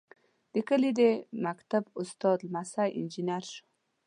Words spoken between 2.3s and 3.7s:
لمسی انجنیر شوی.